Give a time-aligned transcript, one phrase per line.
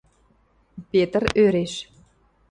[0.91, 1.73] —Петр ӧреш.